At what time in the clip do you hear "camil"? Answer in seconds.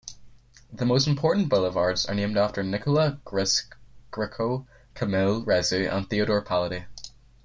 4.95-5.45